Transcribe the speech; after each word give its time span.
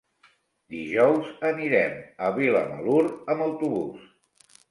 Dijous 0.75 1.27
anirem 1.49 1.93
a 2.27 2.31
Vilamalur 2.39 3.05
amb 3.35 3.47
autobús. 3.51 4.09